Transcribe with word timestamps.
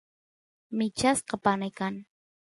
michasqa 0.77 1.35
panay 1.43 1.69
kan 1.77 1.95